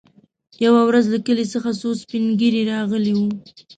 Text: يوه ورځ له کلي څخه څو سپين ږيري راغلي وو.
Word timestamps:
يوه 0.65 0.81
ورځ 0.87 1.05
له 1.13 1.19
کلي 1.25 1.45
څخه 1.53 1.69
څو 1.79 1.89
سپين 2.01 2.23
ږيري 2.39 2.61
راغلي 2.71 3.13
وو. 3.15 3.29